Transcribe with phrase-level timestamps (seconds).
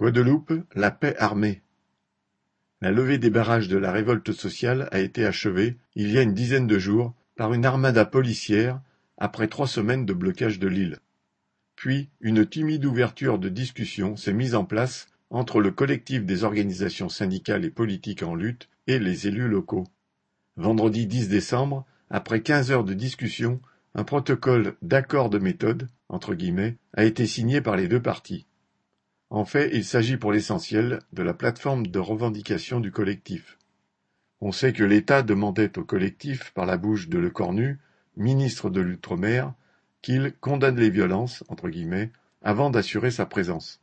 [0.00, 1.60] Guadeloupe, la paix armée.
[2.80, 6.32] La levée des barrages de la révolte sociale a été achevée, il y a une
[6.32, 8.80] dizaine de jours, par une armada policière
[9.18, 11.00] après trois semaines de blocage de l'île.
[11.76, 17.10] Puis, une timide ouverture de discussion s'est mise en place entre le collectif des organisations
[17.10, 19.86] syndicales et politiques en lutte et les élus locaux.
[20.56, 23.60] Vendredi 10 décembre, après quinze heures de discussion,
[23.94, 28.46] un protocole d'accord de méthode, entre guillemets, a été signé par les deux parties.
[29.30, 33.58] En fait, il s'agit pour l'essentiel de la plateforme de revendication du collectif.
[34.40, 37.78] On sait que l'État demandait au collectif, par la bouche de Lecornu,
[38.16, 39.54] ministre de l'Outre-mer,
[40.02, 42.10] qu'il condamne les violences, entre guillemets,
[42.42, 43.80] avant d'assurer sa présence.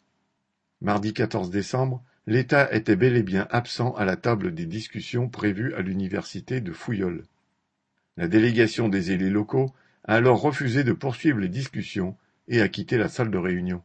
[0.82, 5.74] Mardi 14 décembre, l'État était bel et bien absent à la table des discussions prévues
[5.76, 7.24] à l'université de Fouillol.
[8.18, 12.18] La délégation des élus locaux a alors refusé de poursuivre les discussions
[12.50, 13.82] et a quitté la salle de réunion.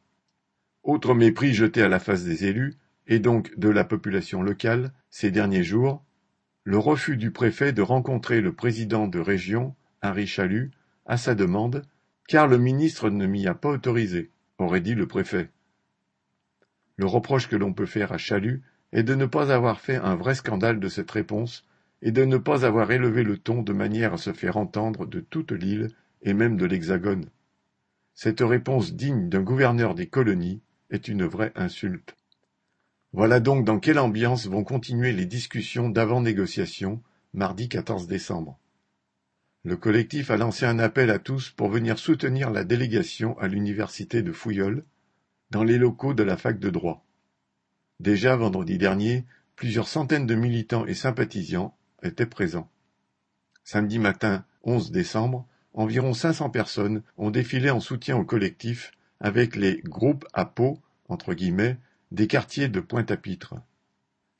[0.84, 2.74] Autre mépris jeté à la face des élus,
[3.06, 6.02] et donc de la population locale, ces derniers jours,
[6.64, 10.72] le refus du préfet de rencontrer le président de région, Harry Chalut,
[11.06, 11.82] à sa demande,
[12.26, 15.50] car le ministre ne m'y a pas autorisé, aurait dit le préfet.
[16.96, 20.16] Le reproche que l'on peut faire à Chalut est de ne pas avoir fait un
[20.16, 21.64] vrai scandale de cette réponse
[22.02, 25.20] et de ne pas avoir élevé le ton de manière à se faire entendre de
[25.20, 25.90] toute l'île
[26.22, 27.26] et même de l'Hexagone.
[28.14, 30.60] Cette réponse digne d'un gouverneur des colonies
[30.92, 32.14] est une vraie insulte.
[33.12, 37.02] Voilà donc dans quelle ambiance vont continuer les discussions d'avant-négociation
[37.34, 38.58] mardi 14 décembre.
[39.64, 44.22] Le collectif a lancé un appel à tous pour venir soutenir la délégation à l'université
[44.22, 44.84] de Fouillol,
[45.50, 47.04] dans les locaux de la fac de droit.
[48.00, 49.24] Déjà vendredi dernier,
[49.56, 52.70] plusieurs centaines de militants et sympathisants étaient présents.
[53.62, 59.80] Samedi matin 11 décembre, environ 500 personnes ont défilé en soutien au collectif avec les
[59.84, 60.78] groupes à peau
[62.10, 63.54] des quartiers de Pointe-à-Pitre.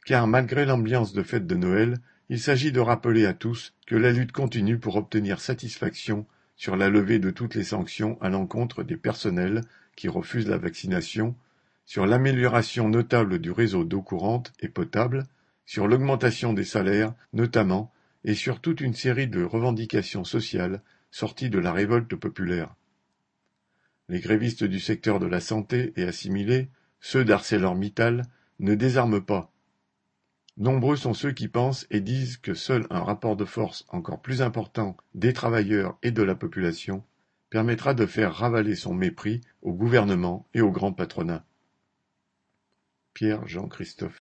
[0.05, 4.11] Car malgré l'ambiance de fête de Noël, il s'agit de rappeler à tous que la
[4.11, 8.97] lutte continue pour obtenir satisfaction sur la levée de toutes les sanctions à l'encontre des
[8.97, 9.61] personnels
[9.97, 11.35] qui refusent la vaccination,
[11.85, 15.25] sur l'amélioration notable du réseau d'eau courante et potable,
[15.67, 17.93] sur l'augmentation des salaires notamment,
[18.25, 20.81] et sur toute une série de revendications sociales
[21.11, 22.75] sorties de la révolte populaire.
[24.13, 26.69] Les grévistes du secteur de la santé et assimilés,
[27.01, 28.27] ceux d'ArcelorMittal,
[28.59, 29.51] ne désarment pas.
[30.59, 34.43] Nombreux sont ceux qui pensent et disent que seul un rapport de force encore plus
[34.43, 37.03] important des travailleurs et de la population
[37.49, 41.47] permettra de faire ravaler son mépris au gouvernement et au grand patronat.
[43.15, 44.11] Pierre Jean Christophe